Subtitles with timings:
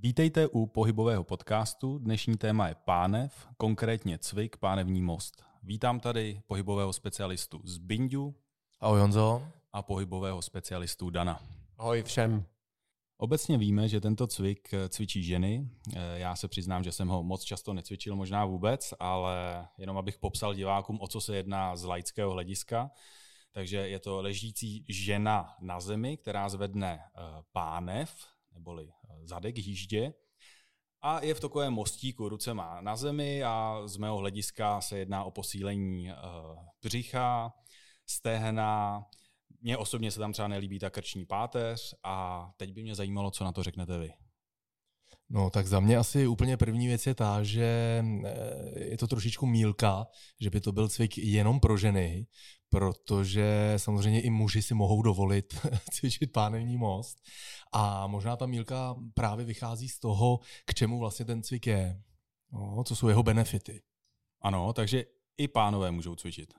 [0.00, 1.98] Vítejte u pohybového podcastu.
[1.98, 5.42] Dnešní téma je pánev, konkrétně cvik pánevní most.
[5.62, 8.34] Vítám tady pohybového specialistu z Bindu.
[8.80, 9.42] Ahoj Honzo.
[9.72, 11.42] A pohybového specialistu Dana.
[11.78, 12.44] Ahoj všem.
[13.16, 15.68] Obecně víme, že tento cvik cvičí ženy.
[16.14, 20.54] Já se přiznám, že jsem ho moc často necvičil, možná vůbec, ale jenom abych popsal
[20.54, 22.90] divákům, o co se jedná z laického hlediska.
[23.52, 27.20] Takže je to ležící žena na zemi, která zvedne eh,
[27.52, 30.12] pánev, neboli eh, zadek jíždě,
[31.02, 35.24] a je v takovém mostíku, ruce má na zemi a z mého hlediska se jedná
[35.24, 36.16] o posílení uh,
[36.82, 37.52] břicha,
[38.06, 39.02] stehna.
[39.60, 43.44] Mně osobně se tam třeba nelíbí ta krční páteř a teď by mě zajímalo, co
[43.44, 44.12] na to řeknete vy.
[45.30, 48.04] No tak za mě asi úplně první věc je ta, že
[48.76, 50.06] je to trošičku mílka,
[50.40, 52.26] že by to byl cvik jenom pro ženy,
[52.68, 55.60] protože samozřejmě i muži si mohou dovolit
[55.92, 57.18] cvičit pánevní most.
[57.72, 62.02] A možná ta mílka právě vychází z toho, k čemu vlastně ten cvik je,
[62.52, 63.82] no, co jsou jeho benefity.
[64.40, 65.04] Ano, takže
[65.38, 66.54] i pánové můžou cvičit.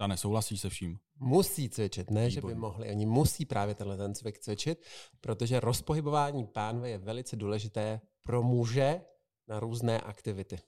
[0.00, 0.98] Ta nesouhlasí se vším.
[1.16, 2.30] Musí cvičit, ne, Výborný.
[2.30, 2.90] že by mohli.
[2.90, 4.86] Oni musí právě tenhle ten cvik cvičit,
[5.20, 9.00] protože rozpohybování pánve je velice důležité pro muže
[9.48, 10.58] na různé aktivity.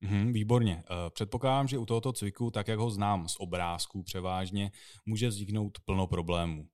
[0.00, 0.84] Mm, výborně.
[0.86, 4.70] Eh, předpokládám, že u tohoto cviku, tak jak ho znám z obrázků převážně,
[5.06, 6.66] může vzniknout plno problémů.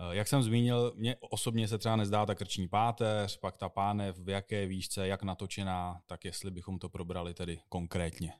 [0.00, 4.18] Eh, jak jsem zmínil, mně osobně se třeba nezdá ta krční páteř, pak ta pánev,
[4.18, 8.32] v jaké výšce, jak natočená, tak jestli bychom to probrali tedy konkrétně.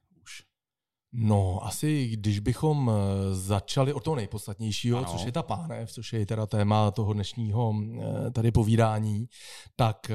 [1.15, 5.09] No, asi když bychom eh, začali od toho nejpodstatnějšího, ano.
[5.09, 9.29] což je ta pánev, což je teda téma toho dnešního eh, tady povídání,
[9.77, 10.15] tak eh,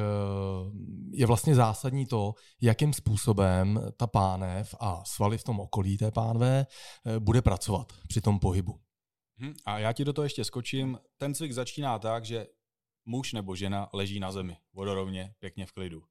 [1.12, 6.66] je vlastně zásadní to, jakým způsobem ta pánev a svaly v tom okolí té pánve
[7.20, 8.80] bude pracovat při tom pohybu.
[9.40, 11.00] Hm, a já ti do toho ještě skočím.
[11.18, 12.48] Ten cvik začíná tak, že
[13.06, 16.04] muž nebo žena leží na zemi, vodorovně, pěkně v klidu.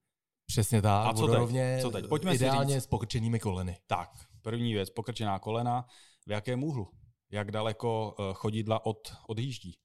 [0.47, 1.83] Přesně tak, a co vodorovně, teď?
[1.83, 2.07] Co teď?
[2.07, 3.79] Pojďme ideálně s pokrčenými koleny.
[3.87, 4.11] Tak,
[4.47, 5.85] První věc, pokrčená kolena.
[6.27, 6.89] V jakém úhlu?
[7.31, 9.79] Jak daleko eh, chodidla od, odjíždí?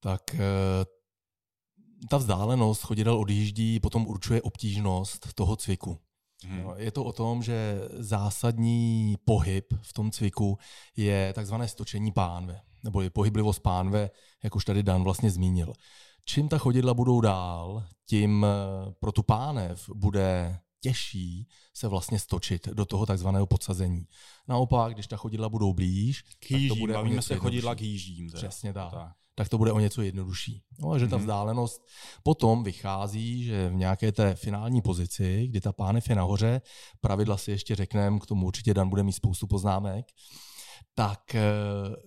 [0.00, 0.38] Tak eh,
[2.10, 5.98] ta vzdálenost chodidel odjíždí potom určuje obtížnost toho cviku.
[6.44, 6.64] Hmm.
[6.76, 10.58] Je to o tom, že zásadní pohyb v tom cviku
[10.96, 14.10] je takzvané stočení pánve, nebo je pohyblivost pánve,
[14.44, 15.72] jak už tady Dan vlastně zmínil.
[16.24, 22.68] Čím ta chodidla budou dál, tím eh, pro tu pánev bude těžší se vlastně stočit
[22.68, 24.06] do toho takzvaného podsazení.
[24.48, 27.80] Naopak, když ta chodidla budou blíž, k jíždím, tak to bude bavíme se chodidla k
[27.80, 28.30] jíždím.
[28.32, 28.92] Přesně tak.
[28.92, 29.12] tak.
[29.34, 30.62] Tak to bude o něco jednodušší.
[30.78, 31.20] No a že ta mm-hmm.
[31.20, 31.82] vzdálenost
[32.22, 36.60] potom vychází, že v nějaké té finální pozici, kdy ta pánev je nahoře,
[37.00, 40.06] pravidla si ještě řekneme, k tomu určitě Dan bude mít spoustu poznámek,
[40.94, 41.42] tak eh,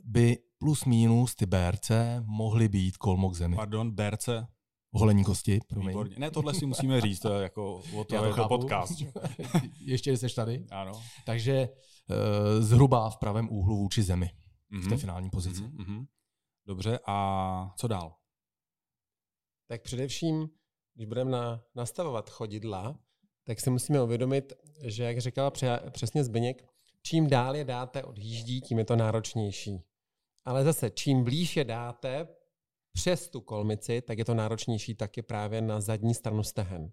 [0.03, 3.55] by plus minus ty berce mohly být kolmo k zemi.
[3.55, 4.47] Pardon, berce?
[4.93, 5.87] Holení kosti, promiň.
[5.87, 6.15] Výborně.
[6.19, 9.03] Ne, tohle si musíme říct, to je jako o to, je to podcast.
[9.79, 10.65] Ještě jsi tady?
[10.71, 10.91] Ano.
[11.25, 14.25] Takže uh, zhruba v pravém úhlu vůči zemi
[14.71, 14.81] mm-hmm.
[14.81, 14.97] v té mhm.
[14.97, 15.61] finální pozici.
[15.63, 16.07] Mm-hmm.
[16.65, 18.15] Dobře, a co dál?
[19.67, 20.49] Tak především,
[20.95, 22.99] když budeme na, nastavovat chodidla,
[23.43, 24.53] tak si musíme uvědomit,
[24.83, 26.65] že, jak říkala pře, přesně Zbyněk,
[27.03, 29.83] čím dál je dáte od jíždí, tím je to náročnější.
[30.45, 32.27] Ale zase, čím blíž je dáte,
[32.93, 36.91] přes tu kolmici, tak je to náročnější taky právě na zadní stranu stehen.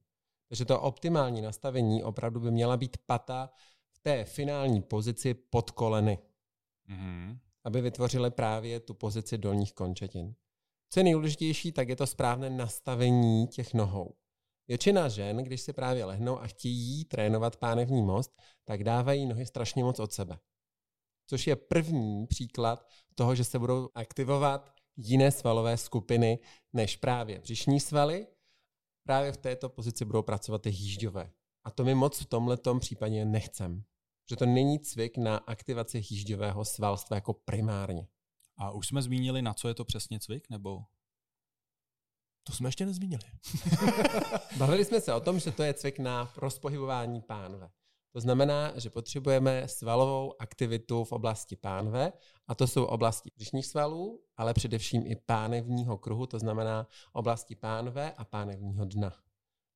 [0.48, 3.50] Takže to optimální nastavení opravdu by měla být pata
[3.92, 6.18] v té finální pozici pod koleny,
[6.88, 7.38] mm-hmm.
[7.64, 10.34] aby vytvořili právě tu pozici dolních končetin.
[10.90, 14.14] Co je nejdůležitější, tak je to správné nastavení těch nohou.
[14.68, 19.84] Většina žen, když si právě lehnou a chtějí trénovat pánevní most, tak dávají nohy strašně
[19.84, 20.38] moc od sebe.
[21.26, 26.38] Což je první příklad toho, že se budou aktivovat jiné svalové skupiny
[26.72, 28.26] než právě břišní svaly.
[29.06, 31.32] Právě v této pozici budou pracovat ty jížďové.
[31.64, 33.84] A to my moc v tomhle případě nechcem.
[34.30, 38.08] Že to není cvik na aktivaci jížďového svalstva jako primárně.
[38.56, 40.84] A už jsme zmínili, na co je to přesně cvik, nebo?
[42.44, 43.22] To jsme ještě nezmínili.
[44.56, 47.70] Bavili jsme se o tom, že to je cvik na rozpohybování pánve.
[48.18, 52.12] To znamená, že potřebujeme svalovou aktivitu v oblasti pánve,
[52.48, 58.12] a to jsou oblasti břišních svalů, ale především i pánevního kruhu, to znamená oblasti pánve
[58.12, 59.12] a pánevního dna.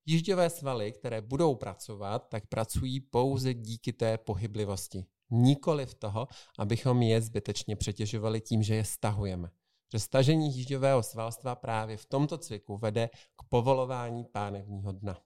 [0.06, 5.04] Jížďové svaly, které budou pracovat, tak pracují pouze díky té pohyblivosti.
[5.30, 6.28] Nikoli v toho,
[6.58, 9.50] abychom je zbytečně přetěžovali tím, že je stahujeme.
[9.92, 15.18] Že stažení jížďového svalstva právě v tomto cviku vede k povolování pánevního dna.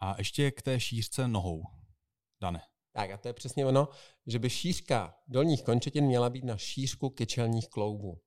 [0.00, 1.62] A ještě k té šířce nohou.
[2.40, 2.60] Dane.
[2.92, 3.88] Tak a to je přesně ono,
[4.26, 8.20] že by šířka dolních končetin měla být na šířku kyčelních kloubů.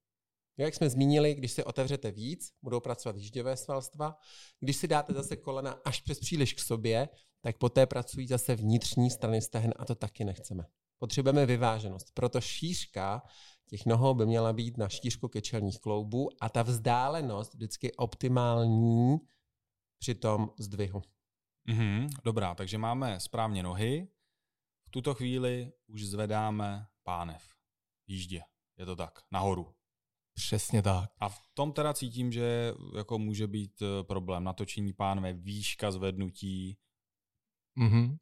[0.57, 4.19] Jak jsme zmínili, když si otevřete víc, budou pracovat jížděvé svalstva.
[4.59, 7.09] Když si dáte zase kolena až přes příliš k sobě,
[7.41, 10.63] tak poté pracují zase vnitřní strany stehen a to taky nechceme.
[10.97, 12.11] Potřebujeme vyváženost.
[12.13, 13.21] Proto šířka
[13.69, 19.17] těch nohou by měla být na šířku kečelních kloubů a ta vzdálenost vždycky optimální
[19.99, 21.01] při tom zdvihu.
[21.69, 24.07] Mm-hmm, dobrá, takže máme správně nohy.
[24.87, 27.43] V tuto chvíli už zvedáme pánev
[28.07, 28.41] jíždě.
[28.77, 29.75] Je to tak, nahoru.
[30.33, 31.09] Přesně tak.
[31.19, 36.77] A v tom teda cítím, že jako může být eh, problém natočení pánve, výška zvednutí.
[37.77, 38.17] Mm-hmm.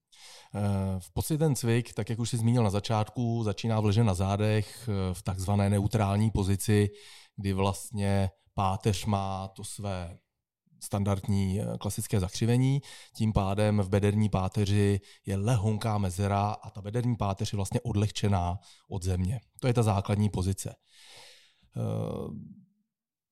[0.99, 4.89] V podstatě ten cvik, tak jak už jsi zmínil na začátku, začíná vleže na zádech
[4.89, 6.89] eh, v takzvané neutrální pozici,
[7.35, 10.19] kdy vlastně páteř má to své
[10.85, 12.81] standardní klasické zakřivení,
[13.15, 18.59] tím pádem v bederní páteři je lehonká mezera a ta bederní páteř je vlastně odlehčená
[18.89, 19.39] od země.
[19.59, 20.75] To je ta základní pozice.
[21.77, 22.55] Eh,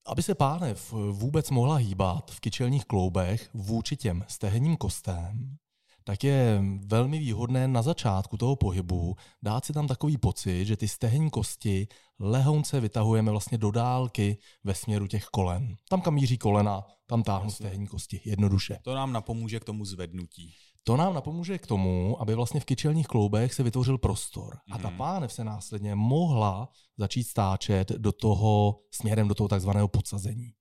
[0.06, 5.56] aby se pánev vůbec mohla hýbat v kyčelních kloubech vůči těm stehenním kostem,
[6.04, 10.88] tak je velmi výhodné na začátku toho pohybu dát si tam takový pocit, že ty
[10.88, 11.88] stehenní kosti
[12.20, 15.76] lehonce vytahujeme vlastně do dálky ve směru těch kolen.
[15.88, 18.78] Tam, kam míří kolena, tam táhnu stehenní kosti, jednoduše.
[18.82, 20.54] To nám napomůže k tomu zvednutí.
[20.86, 24.56] To nám napomůže k tomu, aby vlastně v kyčelních kloubech se vytvořil prostor.
[24.72, 24.98] A ta mhm.
[24.98, 26.68] pánev se následně mohla
[26.98, 30.52] začít stáčet do toho, směrem do toho takzvaného podsazení.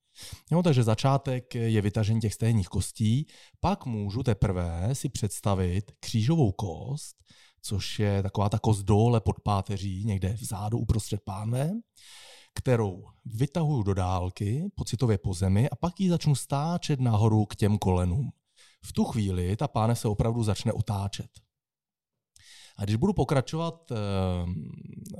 [0.51, 3.27] Jo, takže začátek je vytažení těch stejných kostí,
[3.59, 7.15] pak můžu teprve si představit křížovou kost,
[7.61, 11.71] což je taková ta kost dole pod páteří, někde vzadu uprostřed pánve,
[12.55, 17.77] kterou vytahuju do dálky, pocitově po zemi a pak ji začnu stáčet nahoru k těm
[17.77, 18.31] kolenům
[18.85, 21.29] v tu chvíli ta páne se opravdu začne otáčet.
[22.77, 23.95] A když budu pokračovat e,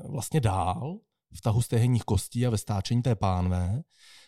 [0.10, 1.00] vlastně dál
[1.36, 3.82] v tahu stehenních kostí a ve stáčení té pánve,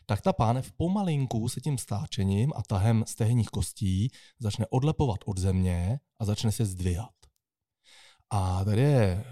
[0.05, 5.99] tak ta pánev pomalinku se tím stáčením a tahem stehenních kostí začne odlepovat od země
[6.19, 7.09] a začne se zdvihat.
[8.29, 9.23] A tady je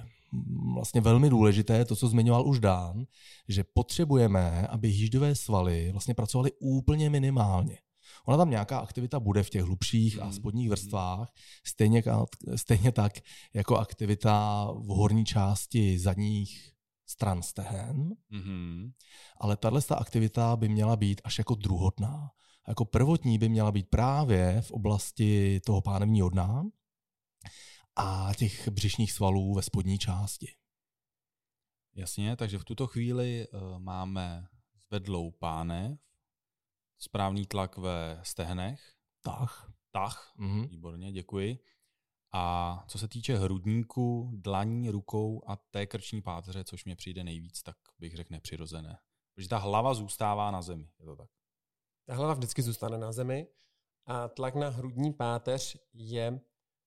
[0.74, 3.06] vlastně velmi důležité to, co zmiňoval už Dán,
[3.48, 7.78] že potřebujeme, aby jíždové svaly vlastně pracovaly úplně minimálně.
[8.26, 10.34] Ona tam nějaká aktivita bude v těch hlubších a hmm.
[10.34, 11.34] spodních vrstvách,
[11.66, 12.04] stejně,
[12.56, 13.14] stejně tak
[13.54, 16.73] jako aktivita v horní části zadních
[17.14, 18.92] stran stehen, mm-hmm.
[19.38, 22.32] ale tahle aktivita by měla být až jako druhotná.
[22.68, 26.64] Jako prvotní by měla být právě v oblasti toho pánevního dna
[27.96, 30.48] a těch břišních svalů ve spodní části.
[31.96, 34.48] Jasně, takže v tuto chvíli uh, máme
[34.88, 36.00] zvedlou pánev,
[36.98, 38.94] správný tlak ve stehnech.
[39.22, 39.74] Tah.
[39.92, 40.68] Tah, mm-hmm.
[40.68, 41.60] výborně, děkuji.
[42.34, 47.64] A co se týče hrudníku, dlaní, rukou a té krční páteře, což mě přijde nejvíc,
[47.64, 48.98] tak bych řekl nepřirozené.
[49.36, 51.30] Protože ta hlava zůstává na zemi, je to tak?
[52.06, 53.48] Ta hlava vždycky zůstane na zemi
[54.06, 56.42] a tlak na hrudní páteř je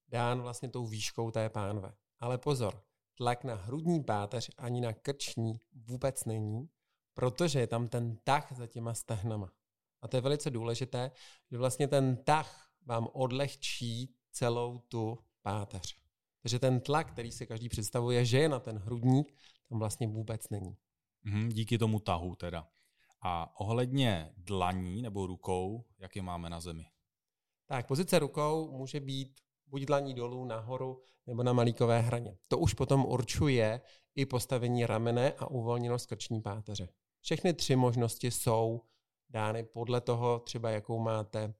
[0.08, 1.94] dán vlastně tou výškou té pánve.
[2.20, 2.82] Ale pozor,
[3.14, 6.69] tlak na hrudní páteř ani na krční vůbec není,
[7.14, 9.52] protože je tam ten tah za těma stehnama.
[10.02, 11.10] A to je velice důležité,
[11.50, 15.96] že vlastně ten tah vám odlehčí celou tu páteř.
[16.43, 19.34] Takže ten tlak, který si každý představuje, že je na ten hrudník,
[19.69, 20.76] tam vlastně vůbec není.
[21.25, 22.69] Mm, díky tomu tahu teda.
[23.22, 26.84] A ohledně dlaní nebo rukou, jak je máme na zemi?
[27.66, 32.38] Tak, pozice rukou může být buď dlaní dolů, nahoru nebo na malíkové hraně.
[32.49, 33.80] To už potom určuje
[34.14, 36.88] i postavení ramene a uvolněnost krční páteře.
[37.20, 38.80] Všechny tři možnosti jsou
[39.30, 41.54] dány podle toho, třeba jakou máte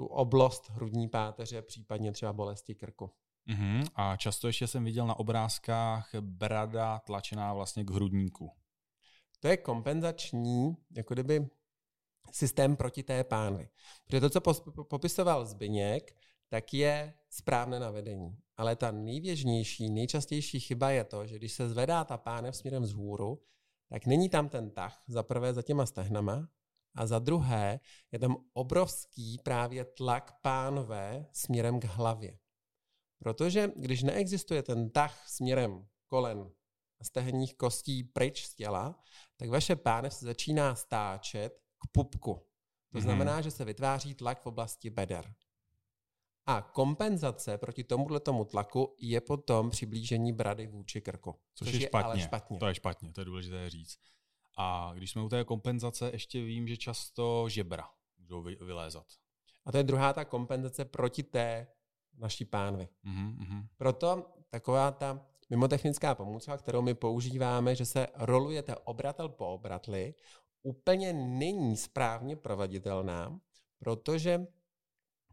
[0.00, 3.10] tu oblost hrudní páteře, případně třeba bolesti krku.
[3.48, 3.88] Uh-huh.
[3.94, 8.50] A často ještě jsem viděl na obrázkách brada tlačená vlastně k hrudníku.
[9.40, 11.48] To je kompenzační, jako kdyby
[12.32, 13.68] systém proti té pánvi.
[14.06, 14.40] Protože to, co
[14.84, 16.16] popisoval Zbyněk,
[16.48, 18.36] tak je správné navedení.
[18.56, 23.42] Ale ta nejvěžnější, nejčastější chyba je to, že když se zvedá ta pánev směrem vzhůru,
[23.88, 26.48] tak není tam ten tah, za prvé za těma stehnama,
[26.94, 27.80] a za druhé
[28.12, 32.38] je tam obrovský právě tlak pánve směrem k hlavě.
[33.18, 36.50] Protože když neexistuje ten tah směrem kolen
[37.00, 39.02] a stehenních kostí pryč z těla,
[39.36, 42.46] tak vaše pánev se začíná stáčet k pupku.
[42.92, 43.02] To mm-hmm.
[43.02, 45.34] znamená, že se vytváří tlak v oblasti beder.
[46.46, 51.40] A kompenzace proti tomuhle tomu tlaku je potom přiblížení brady vůči krku.
[51.54, 52.08] Což, což je, špatně.
[52.08, 52.58] je ale špatně.
[52.58, 53.98] To je špatně, to je důležité říct.
[54.56, 59.06] A když jsme u té kompenzace, ještě vím, že často žebra můžou vylézat.
[59.64, 61.66] A to je druhá ta kompenzace proti té
[62.18, 62.88] naší pánvi.
[63.04, 63.66] Mm-hmm.
[63.76, 70.14] Proto taková ta mimotechnická pomůcka, kterou my používáme, že se rolujete obratel po obratli,
[70.62, 73.40] úplně není správně proveditelná,
[73.78, 74.46] protože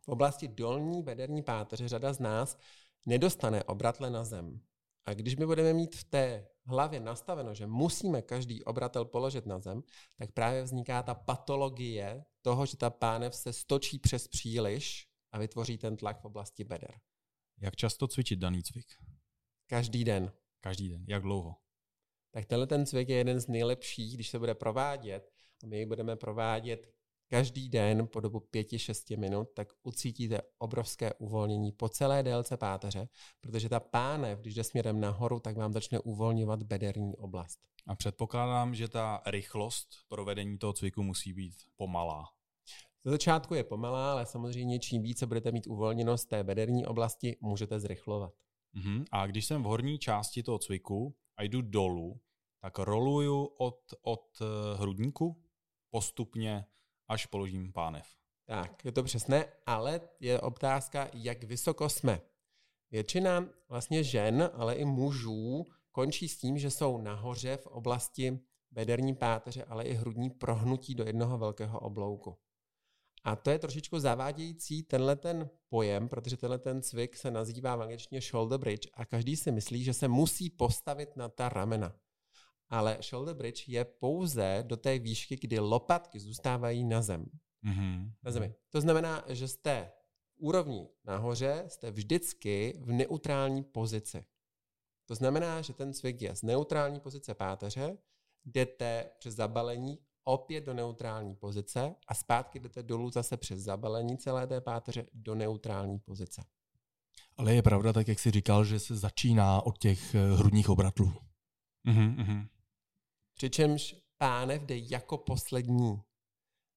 [0.02, 2.58] v oblasti dolní bederní páteře řada z nás
[3.06, 4.62] nedostane obratle na zem.
[5.08, 9.60] A když my budeme mít v té hlavě nastaveno, že musíme každý obratel položit na
[9.60, 9.84] zem,
[10.18, 15.78] tak právě vzniká ta patologie toho, že ta pánev se stočí přes příliš a vytvoří
[15.78, 17.00] ten tlak v oblasti beder.
[17.62, 18.86] Jak často cvičit daný cvik?
[19.68, 20.32] Každý den.
[20.62, 21.06] Každý den.
[21.08, 21.56] Jak dlouho?
[22.32, 25.32] Tak tenhle ten cvik je jeden z nejlepších, když se bude provádět
[25.64, 26.94] a my ji budeme provádět
[27.28, 33.08] každý den po dobu 5-6 minut, tak ucítíte obrovské uvolnění po celé délce páteře,
[33.42, 37.60] protože ta pánev, když jde směrem nahoru, tak vám začne uvolňovat bederní oblast.
[37.88, 42.26] A předpokládám, že ta rychlost provedení toho cviku musí být pomalá.
[43.06, 47.80] Ze začátku je pomalá, ale samozřejmě čím více budete mít uvolněnost té bederní oblasti, můžete
[47.80, 48.34] zrychlovat.
[48.76, 49.06] Uh-huh.
[49.12, 52.20] A když jsem v horní části toho cviku a jdu dolů,
[52.62, 55.42] tak roluju od, od eh, hrudníku
[55.90, 56.66] postupně
[57.08, 58.06] až položím pánev.
[58.46, 62.22] Tak, je to přesné, ale je otázka, jak vysoko jsme.
[62.92, 68.40] Většina vlastně žen, ale i mužů končí s tím, že jsou nahoře v oblasti
[68.72, 72.38] bederní páteře, ale i hrudní prohnutí do jednoho velkého oblouku.
[73.24, 77.82] A to je trošičku zavádějící tenhle ten pojem, protože tenhle ten cvik se nazývá v
[77.82, 81.96] angličtině shoulder bridge a každý si myslí, že se musí postavit na ta ramena
[82.70, 87.26] ale shoulder bridge je pouze do té výšky, kdy lopatky zůstávají na zem.
[87.66, 88.12] Mm-hmm.
[88.24, 88.54] Na zemi.
[88.70, 89.92] To znamená, že jste
[90.38, 94.26] úrovní nahoře, jste vždycky v neutrální pozici.
[95.06, 97.98] To znamená, že ten cvik je z neutrální pozice páteře,
[98.46, 104.48] jdete přes zabalení opět do neutrální pozice a zpátky jdete dolů zase přes zabalení celé
[104.48, 106.44] té páteře do neutrální pozice.
[107.38, 111.14] Ale je pravda, tak jak jsi říkal, že se začíná od těch eh, hrudních obratlů.
[111.88, 112.48] Mm-hmm.
[113.38, 116.02] Přičemž pánev jde jako poslední.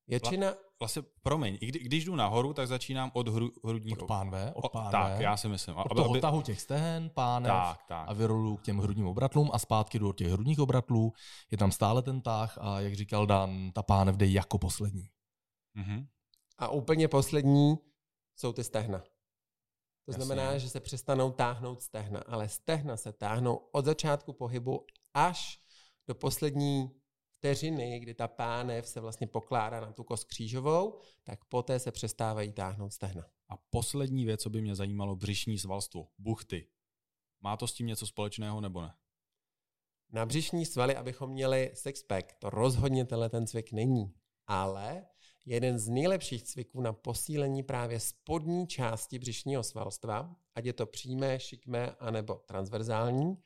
[0.07, 0.55] Většina...
[0.81, 3.99] Vlastně, promiň, i kdy, když jdu nahoru, tak začínám od hru, hrudních...
[3.99, 4.91] Od pánve, od pánve.
[4.91, 5.77] Tak, já si myslím.
[5.77, 6.21] Od toho aby...
[6.21, 8.09] tahu těch stehen, pánev tak, tak.
[8.09, 11.13] a vyrolu k těm hrudním obratlům a zpátky do těch hrudních obratlů.
[11.51, 15.11] Je tam stále ten tah a jak říkal Dan, ta pánev jde jako poslední.
[15.77, 16.07] Mm-hmm.
[16.59, 17.79] A úplně poslední
[18.37, 18.99] jsou ty stehna.
[18.99, 20.25] To Jasně.
[20.25, 25.61] znamená, že se přestanou táhnout stehna, ale stehna se táhnou od začátku pohybu až
[26.11, 26.91] do poslední
[27.39, 32.53] vteřiny, kdy ta pánev se vlastně pokládá na tu kost křížovou, tak poté se přestávají
[32.53, 33.27] táhnout stehna.
[33.49, 36.69] A poslední věc, co by mě zajímalo, břišní svalstvo, buchty.
[37.41, 38.95] Má to s tím něco společného nebo ne?
[40.13, 44.15] Na břišní svaly, abychom měli sixpack, to rozhodně tenhle ten cvik není.
[44.47, 45.07] Ale
[45.47, 51.41] jeden z nejlepších cviků na posílení právě spodní části břišního svalstva, ať je to přímé,
[51.41, 53.37] šikmé anebo transverzální,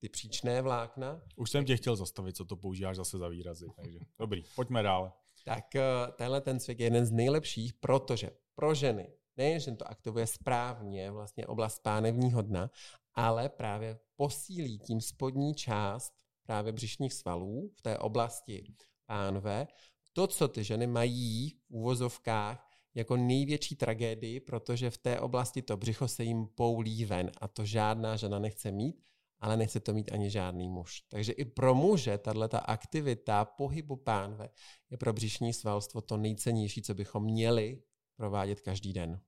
[0.00, 1.20] ty příčné vlákna.
[1.36, 3.66] Už jsem tě chtěl zastavit, co to používáš zase za výrazy.
[3.76, 5.12] Takže dobrý, pojďme dál.
[5.44, 5.82] Tak eh,
[6.16, 11.10] tenhle ten cvik je jeden z nejlepších, protože pro ženy nejen, že to aktivuje správně
[11.10, 12.70] vlastně oblast pánevního dna,
[13.14, 16.12] ale právě posílí tím spodní část
[16.46, 18.74] právě břišních svalů v té oblasti
[19.06, 19.66] pánve.
[20.12, 25.76] To, co ty ženy mají v úvozovkách jako největší tragédii, protože v té oblasti to
[25.76, 29.02] břicho se jim poulí ven a to žádná žena nechce mít,
[29.38, 31.00] ale nechce to mít ani žádný muž.
[31.08, 34.48] Takže i pro muže tato aktivita pohybu pánve
[34.90, 37.82] je pro břišní svalstvo to nejcennější, co bychom měli
[38.16, 39.20] provádět každý den.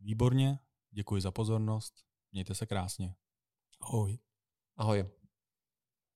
[0.00, 0.58] Výborně,
[0.90, 1.94] děkuji za pozornost,
[2.32, 3.14] mějte se krásně.
[3.80, 4.18] Ahoj.
[4.76, 5.15] Ahoj.